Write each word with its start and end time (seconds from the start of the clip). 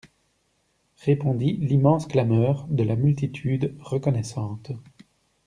Répondit 1.05 1.57
l'immense 1.57 2.07
clameur 2.07 2.65
de 2.71 2.81
la 2.81 2.95
multitude 2.95 3.75
reconnaissante. 3.79 4.71